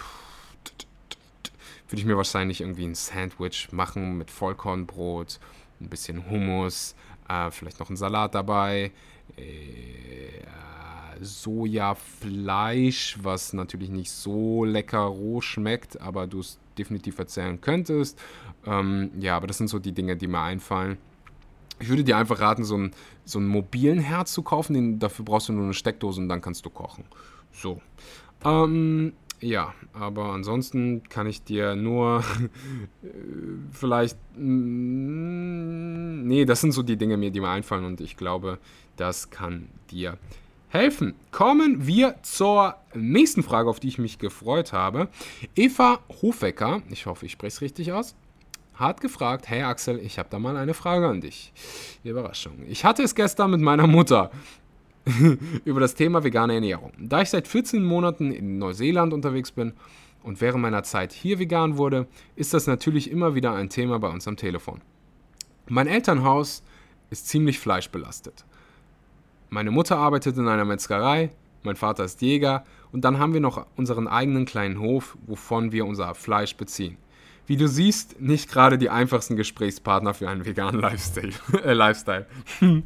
[1.89, 5.39] würde ich mir wahrscheinlich irgendwie ein Sandwich machen mit Vollkornbrot,
[5.79, 6.95] ein bisschen Hummus,
[7.29, 8.91] äh, vielleicht noch ein Salat dabei,
[9.37, 10.43] äh,
[11.21, 18.19] Sojafleisch, was natürlich nicht so lecker roh schmeckt, aber du es definitiv verzehren könntest.
[18.65, 20.97] Ähm, ja, aber das sind so die Dinge, die mir einfallen.
[21.79, 22.91] Ich würde dir einfach raten, so einen,
[23.25, 24.73] so einen mobilen Herd zu kaufen.
[24.73, 27.05] Den, dafür brauchst du nur eine Steckdose und dann kannst du kochen.
[27.51, 27.81] So.
[28.43, 32.23] Ähm, ja, aber ansonsten kann ich dir nur
[33.71, 34.17] vielleicht.
[34.35, 38.57] Mm, nee, das sind so die Dinge, die mir einfallen und ich glaube,
[38.95, 40.17] das kann dir
[40.69, 41.13] helfen.
[41.31, 45.07] Kommen wir zur nächsten Frage, auf die ich mich gefreut habe.
[45.55, 48.15] Eva Hofecker, ich hoffe, ich spreche es richtig aus,
[48.77, 51.51] hat gefragt, hey Axel, ich habe da mal eine Frage an dich.
[52.03, 52.63] Überraschung.
[52.67, 54.31] Ich hatte es gestern mit meiner Mutter
[55.65, 56.93] über das Thema vegane Ernährung.
[56.99, 59.73] Da ich seit 14 Monaten in Neuseeland unterwegs bin
[60.23, 64.09] und während meiner Zeit hier vegan wurde, ist das natürlich immer wieder ein Thema bei
[64.09, 64.81] uns am Telefon.
[65.67, 66.63] Mein Elternhaus
[67.09, 68.45] ist ziemlich fleischbelastet.
[69.49, 71.31] Meine Mutter arbeitet in einer Metzgerei,
[71.63, 75.85] mein Vater ist Jäger und dann haben wir noch unseren eigenen kleinen Hof, wovon wir
[75.85, 76.97] unser Fleisch beziehen
[77.47, 81.31] wie du siehst, nicht gerade die einfachsten Gesprächspartner für einen veganen Lifestyle.
[81.63, 82.25] äh, Lifestyle.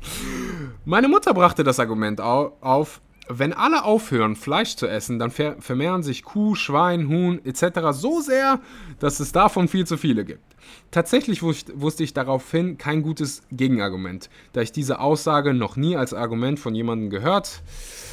[0.86, 6.24] Meine Mutter brachte das Argument auf, wenn alle aufhören, Fleisch zu essen, dann vermehren sich
[6.24, 7.92] Kuh, Schwein, Huhn etc.
[7.92, 8.60] so sehr,
[9.00, 10.44] dass es davon viel zu viele gibt.
[10.92, 16.60] Tatsächlich wusste ich daraufhin kein gutes Gegenargument, da ich diese Aussage noch nie als Argument
[16.60, 18.12] von jemandem gehört habe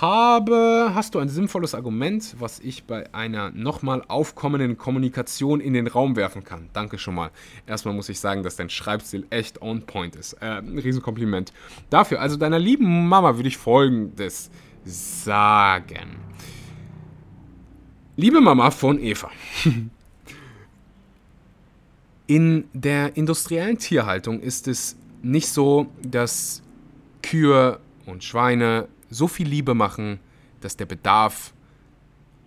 [0.00, 5.86] habe, hast du ein sinnvolles Argument, was ich bei einer nochmal aufkommenden Kommunikation in den
[5.86, 6.70] Raum werfen kann?
[6.72, 7.30] Danke schon mal.
[7.66, 10.34] Erstmal muss ich sagen, dass dein Schreibstil echt on point ist.
[10.34, 11.52] Äh, ein Riesenkompliment.
[11.90, 14.50] Dafür, also deiner lieben Mama würde ich folgendes
[14.84, 16.16] sagen.
[18.16, 19.30] Liebe Mama von Eva.
[22.26, 26.62] In der industriellen Tierhaltung ist es nicht so, dass
[27.22, 30.20] Kühe und Schweine so viel Liebe machen,
[30.60, 31.52] dass der Bedarf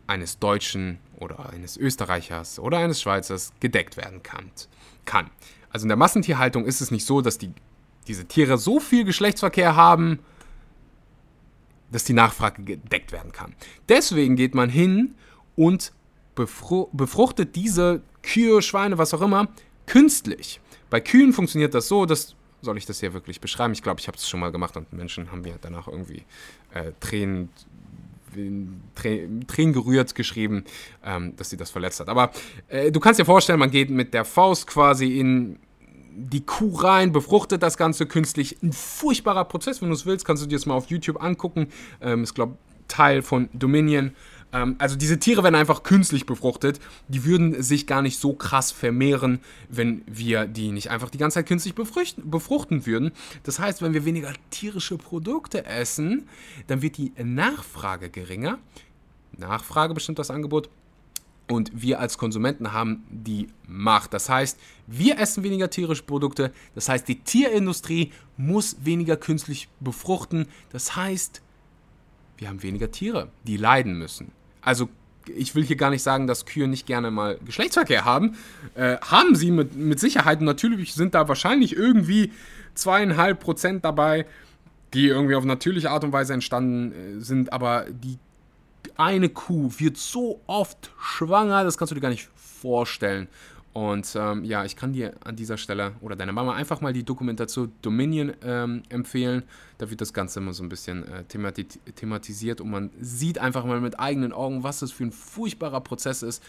[0.07, 5.29] eines Deutschen oder eines Österreichers oder eines Schweizers gedeckt werden kann.
[5.69, 7.51] Also in der Massentierhaltung ist es nicht so, dass die,
[8.07, 10.19] diese Tiere so viel Geschlechtsverkehr haben,
[11.91, 13.55] dass die Nachfrage gedeckt werden kann.
[13.87, 15.15] Deswegen geht man hin
[15.55, 15.93] und
[16.35, 19.47] befruchtet diese Kühe, Schweine, was auch immer,
[19.85, 20.59] künstlich.
[20.89, 23.73] Bei Kühen funktioniert das so, dass soll ich das hier wirklich beschreiben?
[23.73, 26.23] Ich glaube, ich habe es schon mal gemacht und Menschen haben mir danach irgendwie
[26.73, 27.49] äh, Tränen,
[28.95, 30.63] Tränen gerührt geschrieben,
[31.05, 32.09] ähm, dass sie das verletzt hat.
[32.09, 32.31] Aber
[32.67, 35.59] äh, du kannst dir vorstellen, man geht mit der Faust quasi in
[36.15, 38.61] die Kuh rein, befruchtet das Ganze künstlich.
[38.61, 41.67] Ein furchtbarer Prozess, wenn du es willst, kannst du dir das mal auf YouTube angucken.
[42.01, 44.11] Ähm, ist, glaube Teil von Dominion.
[44.53, 46.79] Ähm, also diese Tiere werden einfach künstlich befruchtet.
[47.07, 51.35] Die würden sich gar nicht so krass vermehren, wenn wir die nicht einfach die ganze
[51.35, 53.11] Zeit künstlich befruchten würden.
[53.43, 56.27] Das heißt, wenn wir weniger tierische Produkte essen,
[56.67, 58.59] dann wird die Nachfrage geringer.
[59.37, 60.69] Nachfrage bestimmt das Angebot.
[61.49, 64.13] Und wir als Konsumenten haben die Macht.
[64.13, 66.53] Das heißt, wir essen weniger tierische Produkte.
[66.73, 70.47] Das heißt, die Tierindustrie muss weniger künstlich befruchten.
[70.71, 71.41] Das heißt,
[72.37, 74.31] wir haben weniger Tiere, die leiden müssen.
[74.63, 74.89] Also
[75.33, 78.35] ich will hier gar nicht sagen, dass Kühe nicht gerne mal Geschlechtsverkehr haben.
[78.75, 80.41] Äh, haben sie mit, mit Sicherheit.
[80.41, 82.31] Natürlich sind da wahrscheinlich irgendwie
[82.75, 84.25] zweieinhalb Prozent dabei,
[84.93, 87.53] die irgendwie auf natürliche Art und Weise entstanden äh, sind.
[87.53, 88.17] Aber die
[88.97, 93.27] eine Kuh wird so oft schwanger, das kannst du dir gar nicht vorstellen.
[93.73, 97.03] Und ähm, ja, ich kann dir an dieser Stelle oder deiner Mama einfach mal die
[97.03, 99.43] Dokumentation Dominion ähm, empfehlen.
[99.79, 103.65] Da wird das Ganze immer so ein bisschen äh, themati thematisiert und man sieht einfach
[103.65, 106.43] mal mit eigenen Augen, was das für ein furchtbarer Prozess ist.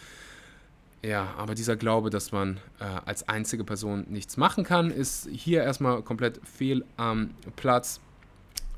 [1.02, 5.62] Ja, aber dieser Glaube, dass man äh, als einzige Person nichts machen kann, ist hier
[5.62, 8.00] erstmal komplett fehl am Platz,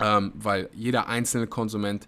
[0.01, 2.07] ähm, weil jeder einzelne Konsument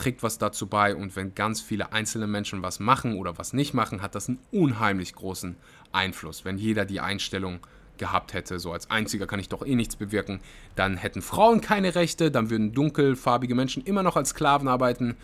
[0.00, 3.74] trägt was dazu bei und wenn ganz viele einzelne Menschen was machen oder was nicht
[3.74, 5.56] machen, hat das einen unheimlich großen
[5.92, 6.44] Einfluss.
[6.44, 7.60] Wenn jeder die Einstellung
[7.98, 10.40] gehabt hätte, so als einziger kann ich doch eh nichts bewirken,
[10.74, 15.16] dann hätten Frauen keine Rechte, dann würden dunkelfarbige Menschen immer noch als Sklaven arbeiten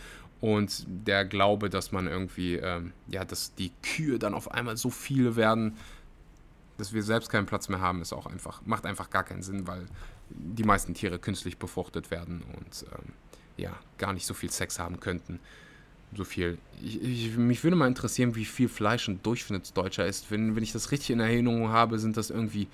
[0.42, 4.90] und der Glaube, dass man irgendwie, ähm, ja, dass die Kühe dann auf einmal so
[4.90, 5.76] viele werden,
[6.76, 9.66] dass wir selbst keinen Platz mehr haben, ist auch einfach, macht einfach gar keinen Sinn,
[9.66, 9.86] weil
[10.28, 13.14] die meisten Tiere künstlich befruchtet werden und ähm,
[13.56, 15.40] ja, gar nicht so viel Sex haben könnten.
[16.14, 16.58] So viel.
[16.82, 20.30] Ich, ich, mich würde mal interessieren, wie viel Fleisch ein Durchschnittsdeutscher ist.
[20.30, 22.68] Wenn, wenn ich das richtig in Erinnerung habe, sind das irgendwie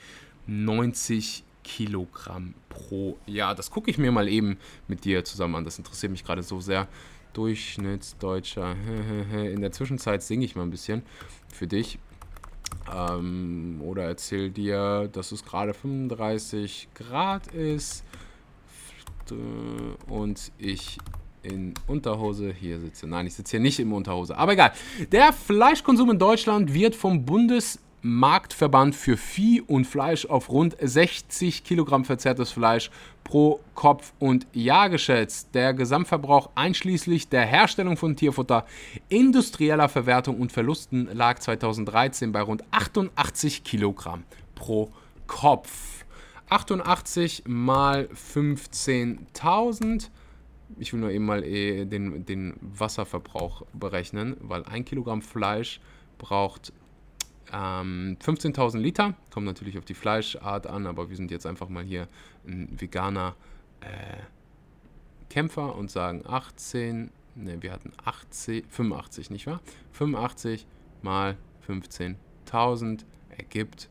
[0.47, 3.55] 90 Kilogramm pro Jahr.
[3.55, 5.65] Das gucke ich mir mal eben mit dir zusammen an.
[5.65, 6.89] Das interessiert mich gerade so sehr.
[7.33, 8.77] Durchschnittsdeutscher.
[9.33, 11.03] In der Zwischenzeit singe ich mal ein bisschen
[11.53, 11.99] für dich.
[12.93, 18.05] Ähm, oder erzähl dir, dass es gerade 35 Grad ist
[20.09, 20.99] und ich
[21.43, 23.07] in Unterhose hier sitze.
[23.07, 24.37] Nein, ich sitze hier nicht in Unterhose.
[24.37, 24.73] Aber egal.
[25.11, 32.05] Der Fleischkonsum in Deutschland wird vom Bundesmarktverband für Vieh und Fleisch auf rund 60 Kilogramm
[32.05, 32.91] verzerrtes Fleisch
[33.25, 35.49] pro Kopf und Jahr geschätzt.
[35.55, 38.65] Der Gesamtverbrauch einschließlich der Herstellung von Tierfutter,
[39.09, 44.91] industrieller Verwertung und Verlusten lag 2013 bei rund 88 Kilogramm pro
[45.27, 46.05] Kopf.
[46.53, 50.11] 88 mal 15.000.
[50.79, 55.81] Ich will nur eben mal eh den, den Wasserverbrauch berechnen, weil ein Kilogramm Fleisch
[56.19, 56.75] braucht
[57.51, 59.15] ähm, 15.000 Liter.
[59.31, 62.07] Kommt natürlich auf die Fleischart an, aber wir sind jetzt einfach mal hier
[62.47, 63.35] ein veganer
[63.81, 64.19] äh,
[65.31, 69.63] Kämpfer und sagen 18, ne, wir hatten 80, 85, nicht wahr?
[69.93, 70.67] 85
[71.01, 73.07] mal 15.000
[73.39, 73.89] ergibt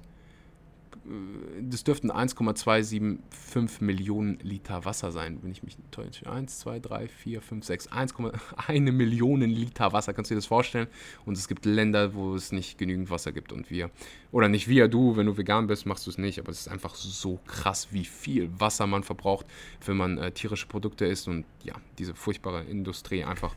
[1.62, 6.32] das dürften 1,275 Millionen Liter Wasser sein, wenn ich mich täusche.
[6.32, 10.88] 1, 2, 3, 4, 5, 6, 1,1 Millionen Liter Wasser, kannst du dir das vorstellen?
[11.26, 13.52] Und es gibt Länder, wo es nicht genügend Wasser gibt.
[13.52, 13.90] Und wir,
[14.32, 16.68] oder nicht wir, du, wenn du vegan bist, machst du es nicht, aber es ist
[16.68, 19.48] einfach so krass, wie viel Wasser man verbraucht,
[19.86, 21.28] wenn man äh, tierische Produkte isst.
[21.28, 23.56] Und ja, diese furchtbare Industrie einfach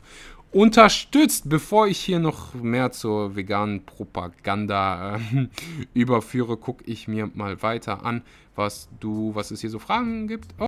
[0.55, 1.49] unterstützt.
[1.49, 5.47] Bevor ich hier noch mehr zur veganen Propaganda äh,
[5.93, 8.21] überführe, gucke ich mir mal weiter an,
[8.55, 10.47] was du, was es hier so Fragen gibt.
[10.57, 10.67] Oh.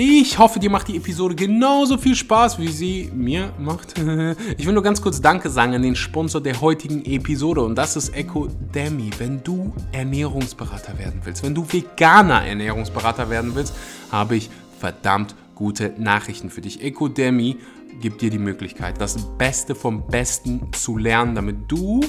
[0.00, 3.94] Ich hoffe, dir macht die Episode genauso viel Spaß, wie sie mir macht.
[4.56, 7.96] Ich will nur ganz kurz Danke sagen an den Sponsor der heutigen Episode und das
[7.96, 9.10] ist Ecodemy.
[9.18, 13.74] Wenn du Ernährungsberater werden willst, wenn du veganer Ernährungsberater werden willst,
[14.12, 16.82] habe ich verdammt gute Nachrichten für dich.
[16.82, 17.58] Ecodemy
[18.00, 22.00] gibt dir die Möglichkeit, das Beste vom Besten zu lernen, damit du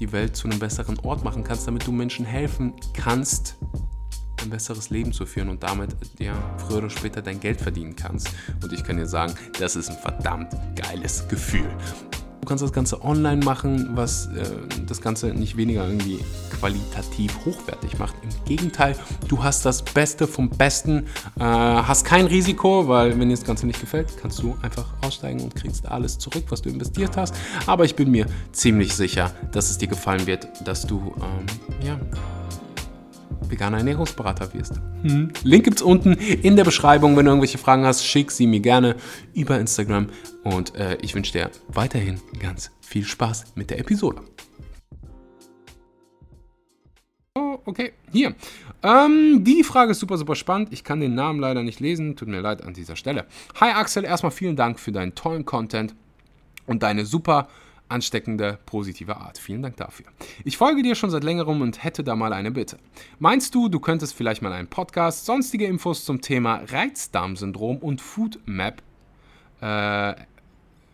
[0.00, 3.56] die Welt zu einem besseren Ort machen kannst, damit du Menschen helfen kannst,
[4.42, 8.30] ein besseres Leben zu führen und damit ja früher oder später dein Geld verdienen kannst.
[8.62, 11.68] Und ich kann dir sagen, das ist ein verdammt geiles Gefühl.
[12.40, 14.44] Du kannst das Ganze online machen, was äh,
[14.86, 16.20] das Ganze nicht weniger irgendwie
[16.58, 18.14] qualitativ hochwertig macht.
[18.22, 18.96] Im Gegenteil,
[19.28, 21.06] du hast das Beste vom Besten,
[21.38, 25.40] äh, hast kein Risiko, weil wenn dir das Ganze nicht gefällt, kannst du einfach aussteigen
[25.40, 27.34] und kriegst alles zurück, was du investiert hast.
[27.66, 31.98] Aber ich bin mir ziemlich sicher, dass es dir gefallen wird, dass du ähm, ja
[33.42, 34.80] veganer Ernährungsberater wirst.
[35.02, 35.30] Hm.
[35.42, 37.16] Link gibt's unten in der Beschreibung.
[37.16, 38.96] Wenn du irgendwelche Fragen hast, schick sie mir gerne
[39.34, 40.08] über Instagram.
[40.44, 44.22] Und äh, ich wünsche dir weiterhin ganz viel Spaß mit der Episode.
[47.34, 48.34] Oh, okay, hier.
[48.82, 50.72] Ähm, die Frage ist super, super spannend.
[50.72, 52.16] Ich kann den Namen leider nicht lesen.
[52.16, 53.26] Tut mir leid an dieser Stelle.
[53.60, 55.94] Hi Axel, erstmal vielen Dank für deinen tollen Content
[56.66, 57.48] und deine super
[57.88, 59.38] ansteckende, positive Art.
[59.38, 60.06] Vielen Dank dafür.
[60.44, 62.78] Ich folge dir schon seit längerem und hätte da mal eine Bitte.
[63.18, 68.38] Meinst du, du könntest vielleicht mal einen Podcast, sonstige Infos zum Thema Reizdarmsyndrom und Food
[68.46, 68.82] Map
[69.60, 70.14] äh,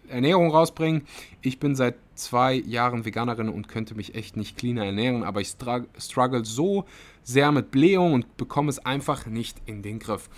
[0.09, 1.03] Ernährung rausbringen?
[1.43, 5.49] Ich bin seit zwei Jahren Veganerin und könnte mich echt nicht cleaner ernähren, aber ich
[5.49, 6.85] struggle so
[7.23, 10.29] sehr mit Blähung und bekomme es einfach nicht in den Griff.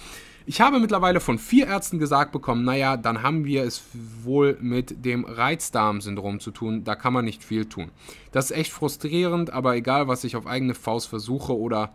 [0.48, 3.82] Ich habe mittlerweile von vier Ärzten gesagt bekommen, naja, dann haben wir es
[4.22, 7.90] wohl mit dem Reizdarmsyndrom zu tun, da kann man nicht viel tun.
[8.30, 11.92] Das ist echt frustrierend, aber egal, was ich auf eigene Faust versuche oder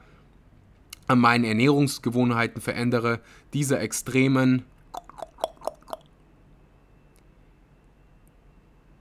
[1.08, 3.22] an meinen Ernährungsgewohnheiten verändere,
[3.54, 4.64] diese extremen...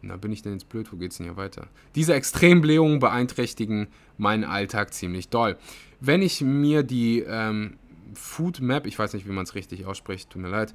[0.03, 0.93] Na, bin ich denn jetzt blöd?
[0.93, 1.67] Wo geht's denn hier weiter?
[1.97, 5.59] Diese Extremblähungen beeinträchtigen meinen Alltag ziemlich doll.
[5.99, 7.77] Wenn ich mir die ähm,
[8.15, 10.75] Food Map, ich weiß nicht, wie man es richtig ausspricht, tut mir leid,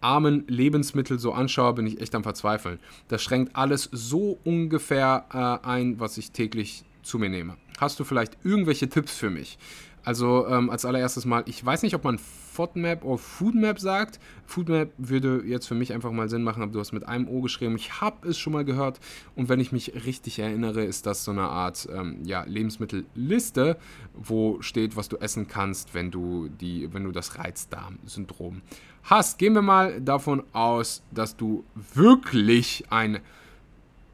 [0.00, 2.78] armen Lebensmittel so anschaue, bin ich echt am Verzweifeln.
[3.08, 7.56] Das schränkt alles so ungefähr äh, ein, was ich täglich zu mir nehme.
[7.78, 9.58] Hast du vielleicht irgendwelche Tipps für mich?
[10.06, 14.20] Also ähm, als allererstes mal, ich weiß nicht, ob man FODMAP oder FoodMap sagt.
[14.46, 17.40] FoodMap würde jetzt für mich einfach mal Sinn machen, aber du hast mit einem O
[17.40, 17.74] geschrieben.
[17.74, 19.00] Ich habe es schon mal gehört
[19.34, 23.78] und wenn ich mich richtig erinnere, ist das so eine Art ähm, ja, Lebensmittelliste,
[24.14, 28.62] wo steht, was du essen kannst, wenn du, die, wenn du das Reizdarmsyndrom
[29.02, 29.38] hast.
[29.38, 31.64] Gehen wir mal davon aus, dass du
[31.94, 33.18] wirklich ein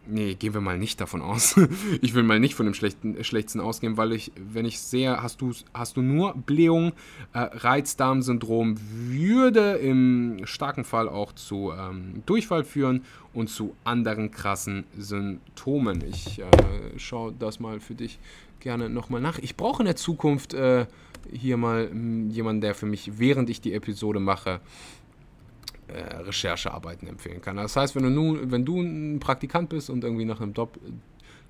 [0.06, 1.56] Nee, gehen wir mal nicht davon aus.
[2.00, 5.40] ich will mal nicht von dem schlechten, schlechtesten ausgehen, weil ich, wenn ich sehe, hast
[5.40, 6.92] du, hast du nur Blähung,
[7.32, 14.84] äh, Reizdarmsyndrom würde im starken Fall auch zu ähm, Durchfall führen und zu anderen krassen
[14.98, 16.02] Symptomen.
[16.04, 16.46] Ich äh,
[16.98, 18.18] schaue das mal für dich
[18.58, 19.38] gerne nochmal nach.
[19.38, 20.86] Ich brauche in der Zukunft äh,
[21.30, 24.58] hier mal hm, jemanden, der für mich, während ich die Episode mache, äh,
[25.92, 27.56] Recherchearbeiten empfehlen kann.
[27.56, 30.78] Das heißt, wenn du, nun, wenn du ein Praktikant bist und irgendwie nach einem Job,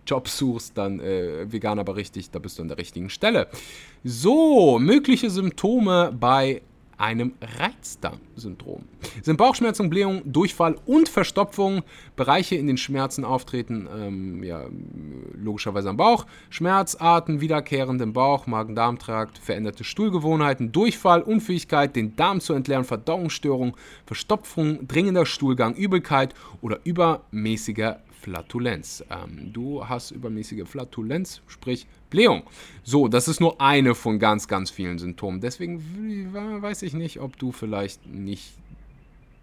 [0.07, 3.48] Job suchst, dann äh, vegan aber richtig, da bist du an der richtigen Stelle.
[4.03, 6.62] So, mögliche Symptome bei
[6.98, 8.85] einem Reizdarmsyndrom.
[9.22, 11.83] Sind Bauchschmerzen, Blähung, Durchfall und Verstopfung
[12.16, 14.66] Bereiche, in den Schmerzen auftreten, ähm, ja,
[15.35, 22.55] logischerweise am Bauch, Schmerzarten, wiederkehrend im Bauch, Magen-Darm-Trakt, veränderte Stuhlgewohnheiten, Durchfall, Unfähigkeit, den Darm zu
[22.55, 23.76] entleeren, Verdauungsstörung,
[24.07, 29.04] Verstopfung, dringender Stuhlgang, Übelkeit oder übermäßiger Flatulenz.
[29.11, 32.44] Ähm, du hast übermäßige Flatulenz, sprich Blähung.
[32.85, 35.40] So, das ist nur eine von ganz, ganz vielen Symptomen.
[35.40, 36.32] Deswegen
[36.62, 38.54] weiß ich nicht, ob du vielleicht nicht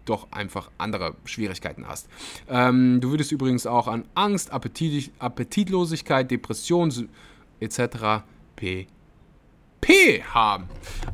[0.06, 2.08] doch einfach andere Schwierigkeiten hast.
[2.48, 7.10] Ähm, du würdest übrigens auch an Angst, Appetit, Appetitlosigkeit, Depression
[7.60, 8.24] etc.
[8.56, 10.22] pp.
[10.32, 10.64] haben.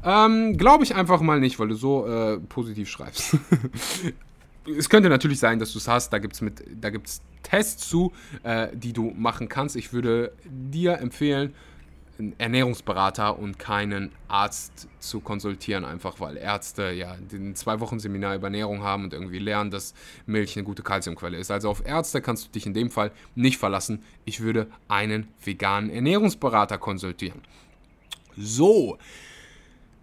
[0.05, 3.37] Ähm, Glaube ich einfach mal nicht, weil du so äh, positiv schreibst.
[4.67, 6.13] es könnte natürlich sein, dass du es hast.
[6.13, 9.77] Da gibt es Tests zu, äh, die du machen kannst.
[9.77, 11.55] Ich würde dir empfehlen,
[12.19, 18.37] einen Ernährungsberater und keinen Arzt zu konsultieren, einfach weil Ärzte ja ein zwei Wochen Seminar
[18.37, 21.51] über Ernährung haben und irgendwie lernen, dass Milch eine gute Kalziumquelle ist.
[21.51, 24.03] Also auf Ärzte kannst du dich in dem Fall nicht verlassen.
[24.25, 27.43] Ich würde einen veganen Ernährungsberater konsultieren.
[28.37, 28.99] So,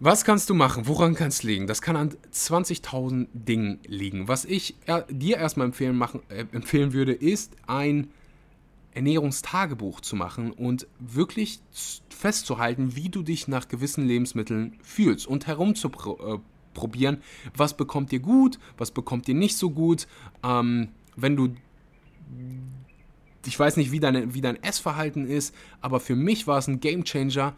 [0.04, 0.86] was kannst du machen?
[0.86, 1.66] Woran kann es liegen?
[1.66, 4.28] Das kann an 20.000 Dingen liegen.
[4.28, 8.08] Was ich er, dir erstmal empfehlen, machen, äh, empfehlen würde, ist ein
[8.92, 11.60] Ernährungstagebuch zu machen und wirklich
[12.10, 18.58] festzuhalten, wie du dich nach gewissen Lebensmitteln fühlst und herumzuprobieren, äh, was bekommt dir gut,
[18.76, 20.06] was bekommt dir nicht so gut.
[20.44, 21.54] Ähm, wenn du
[23.46, 26.80] ich weiß nicht, wie, deine, wie dein Essverhalten ist, aber für mich war es ein
[26.80, 27.54] Game Changer,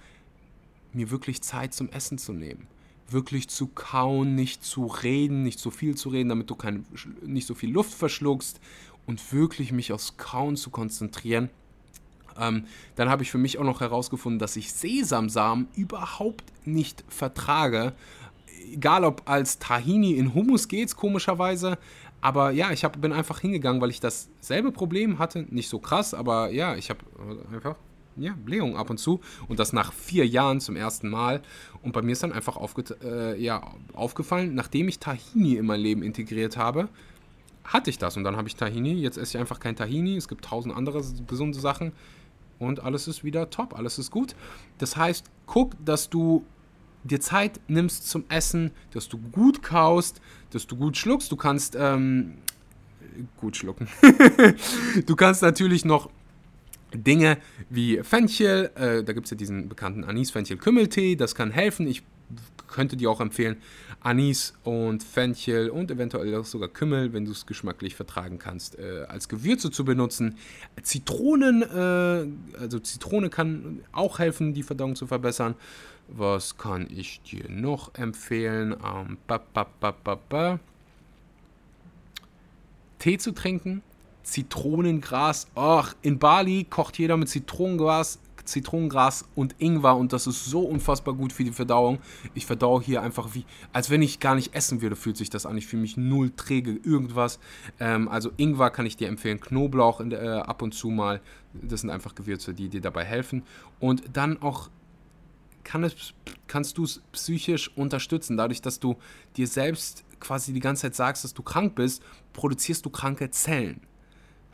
[0.96, 2.66] mir wirklich Zeit zum Essen zu nehmen.
[3.08, 6.84] Wirklich zu kauen, nicht zu reden, nicht so viel zu reden, damit du kein,
[7.22, 8.60] nicht so viel Luft verschluckst
[9.06, 11.50] und wirklich mich aufs Kauen zu konzentrieren.
[12.38, 12.64] Ähm,
[12.96, 17.94] dann habe ich für mich auch noch herausgefunden, dass ich Sesamsamen überhaupt nicht vertrage.
[18.72, 21.78] Egal ob als Tahini in Hummus geht's, komischerweise.
[22.20, 25.46] Aber ja, ich hab, bin einfach hingegangen, weil ich dasselbe Problem hatte.
[25.48, 27.00] Nicht so krass, aber ja, ich habe
[27.52, 27.76] einfach
[28.16, 29.20] ja, Blähung ab und zu.
[29.48, 31.42] Und das nach vier Jahren zum ersten Mal.
[31.82, 33.62] Und bei mir ist dann einfach aufge äh, ja,
[33.92, 36.88] aufgefallen, nachdem ich Tahini in mein Leben integriert habe,
[37.64, 38.16] hatte ich das.
[38.16, 38.94] Und dann habe ich Tahini.
[38.94, 40.16] Jetzt esse ich einfach kein Tahini.
[40.16, 41.92] Es gibt tausend andere gesunde Sachen.
[42.58, 43.76] Und alles ist wieder top.
[43.76, 44.34] Alles ist gut.
[44.78, 46.44] Das heißt, guck, dass du
[47.04, 51.30] dir Zeit nimmst zum Essen, dass du gut kaust, dass du gut schluckst.
[51.30, 52.38] Du kannst ähm,
[53.36, 53.88] gut schlucken.
[55.06, 56.10] du kannst natürlich noch
[56.96, 57.38] Dinge
[57.70, 61.86] wie Fenchel, äh, da gibt es ja diesen bekannten Anis-Fenchel-Kümmeltee, das kann helfen.
[61.86, 62.02] Ich
[62.68, 63.56] könnte dir auch empfehlen,
[64.00, 69.04] Anis und Fenchel und eventuell auch sogar Kümmel, wenn du es geschmacklich vertragen kannst, äh,
[69.08, 70.36] als Gewürze zu benutzen.
[70.82, 75.54] Zitronen, äh, also Zitrone kann auch helfen, die Verdauung zu verbessern.
[76.08, 78.72] Was kann ich dir noch empfehlen?
[78.84, 80.60] Ähm, ba, ba, ba,
[82.98, 83.82] Tee zu trinken,
[84.26, 85.46] Zitronengras.
[85.54, 91.14] Ach, in Bali kocht jeder mit Zitronengras, Zitronengras und Ingwer und das ist so unfassbar
[91.14, 92.00] gut für die Verdauung.
[92.34, 95.46] Ich verdaue hier einfach wie, als wenn ich gar nicht essen würde, fühlt sich das
[95.46, 95.56] an.
[95.56, 97.38] Ich fühle mich null träge, irgendwas.
[97.78, 101.20] Ähm, also Ingwer kann ich dir empfehlen, Knoblauch der, äh, ab und zu mal.
[101.52, 103.44] Das sind einfach Gewürze, die dir dabei helfen.
[103.78, 104.70] Und dann auch
[105.62, 106.14] kann es,
[106.48, 108.96] kannst du es psychisch unterstützen, dadurch, dass du
[109.36, 112.02] dir selbst quasi die ganze Zeit sagst, dass du krank bist,
[112.32, 113.80] produzierst du kranke Zellen.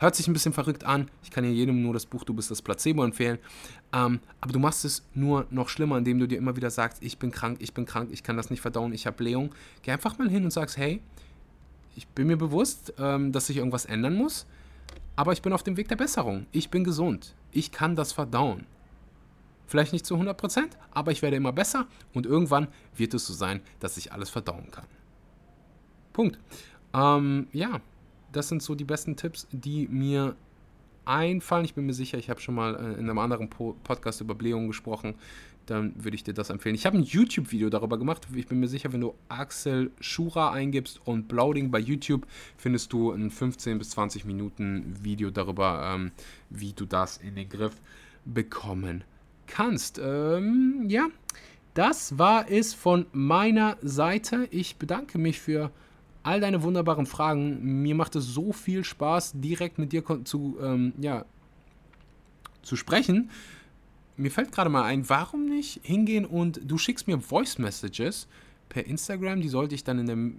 [0.03, 1.09] Hört sich ein bisschen verrückt an.
[1.23, 3.39] Ich kann hier jedem nur das Buch Du bist das Placebo empfehlen.
[3.93, 7.19] Ähm, aber du machst es nur noch schlimmer, indem du dir immer wieder sagst, ich
[7.19, 9.55] bin krank, ich bin krank, ich kann das nicht verdauen, ich habe Blähung.
[9.81, 11.01] Geh einfach mal hin und sagst, hey,
[11.95, 14.45] ich bin mir bewusst, ähm, dass sich irgendwas ändern muss,
[15.15, 16.47] aber ich bin auf dem Weg der Besserung.
[16.51, 17.33] Ich bin gesund.
[17.53, 18.65] Ich kann das verdauen.
[19.67, 23.61] Vielleicht nicht zu 100%, aber ich werde immer besser und irgendwann wird es so sein,
[23.79, 24.85] dass ich alles verdauen kann.
[26.11, 26.37] Punkt.
[26.93, 27.79] Ähm, ja,
[28.35, 30.35] das sind so die besten Tipps, die mir
[31.05, 31.65] einfallen.
[31.65, 34.67] Ich bin mir sicher, ich habe schon mal äh, in einem anderen Podcast über Blähungen
[34.67, 35.15] gesprochen.
[35.65, 36.75] Dann würde ich dir das empfehlen.
[36.75, 38.27] Ich habe ein YouTube-Video darüber gemacht.
[38.35, 42.27] Ich bin mir sicher, wenn du Axel Schura eingibst und Bloating bei YouTube,
[42.57, 46.11] findest du ein 15 bis 20 Minuten Video darüber, ähm,
[46.49, 47.75] wie du das in den Griff
[48.25, 49.05] bekommen
[49.47, 50.01] kannst.
[50.03, 51.07] Ähm, ja,
[51.75, 54.47] das war es von meiner Seite.
[54.51, 55.71] Ich bedanke mich für
[56.23, 57.81] all deine wunderbaren Fragen.
[57.81, 61.25] Mir macht es so viel Spaß, direkt mit dir zu, ähm, ja,
[62.61, 63.29] zu sprechen.
[64.15, 68.27] Mir fällt gerade mal ein, warum nicht hingehen und du schickst mir Voice Messages
[68.73, 70.35] per Instagram, die sollte ich dann in dem,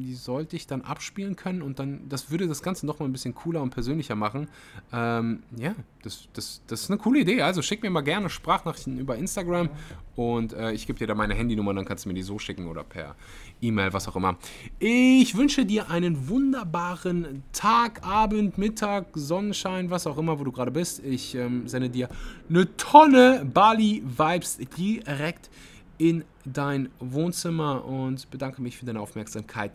[0.00, 3.34] die sollte ich dann abspielen können und dann, das würde das Ganze nochmal ein bisschen
[3.34, 4.48] cooler und persönlicher machen.
[4.92, 7.42] Ähm, ja, das, das, das ist eine coole Idee.
[7.42, 9.70] Also schick mir mal gerne Sprachnachrichten über Instagram
[10.14, 12.68] und äh, ich gebe dir da meine Handynummer, dann kannst du mir die so schicken
[12.68, 13.16] oder per
[13.60, 14.36] E-Mail, was auch immer.
[14.78, 20.70] Ich wünsche dir einen wunderbaren Tag, Abend, Mittag, Sonnenschein, was auch immer, wo du gerade
[20.70, 21.04] bist.
[21.04, 22.08] Ich ähm, sende dir
[22.48, 25.50] eine Tonne Bali-Vibes direkt
[25.98, 29.72] in dein Wohnzimmer und bedanke mich für deine Aufmerksamkeit.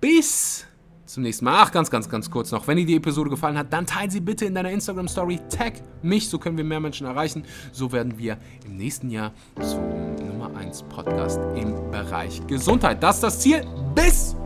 [0.00, 0.66] Bis
[1.08, 1.54] zum nächsten Mal.
[1.56, 2.66] Ach, ganz, ganz, ganz kurz noch.
[2.66, 5.40] Wenn dir die Episode gefallen hat, dann teile sie bitte in deiner Instagram-Story.
[5.48, 7.44] Tag mich, so können wir mehr Menschen erreichen.
[7.72, 13.02] So werden wir im nächsten Jahr zum Nummer 1 Podcast im Bereich Gesundheit.
[13.02, 13.64] Das ist das Ziel.
[13.94, 14.36] Bis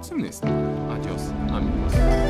[0.00, 0.98] zum nächsten Mal.
[0.98, 2.23] Adios, amigos.